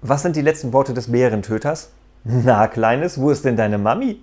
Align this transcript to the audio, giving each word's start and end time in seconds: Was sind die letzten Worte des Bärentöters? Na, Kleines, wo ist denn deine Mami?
Was 0.00 0.22
sind 0.22 0.36
die 0.36 0.42
letzten 0.42 0.72
Worte 0.72 0.94
des 0.94 1.10
Bärentöters? 1.10 1.90
Na, 2.22 2.68
Kleines, 2.68 3.20
wo 3.20 3.30
ist 3.30 3.44
denn 3.44 3.56
deine 3.56 3.78
Mami? 3.78 4.22